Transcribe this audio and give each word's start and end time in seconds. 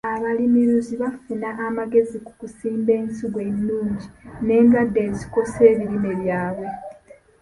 Abalimilunzi 0.15 0.93
bafuna 1.03 1.49
amagezi 1.67 2.15
ku 2.25 2.31
kusimba 2.39 2.91
ensigo 3.01 3.39
ennungi 3.49 4.07
n'endwadde 4.45 4.99
ezikosa 5.09 5.59
ebirime 5.71 6.11
byabwe. 6.21 6.67